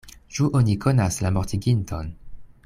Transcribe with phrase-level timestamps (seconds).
[0.37, 2.11] Ĉu oni konas la mortiginton?